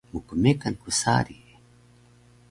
Mkmekan 0.13 0.75
ku 0.81 0.89
sari 1.01 1.37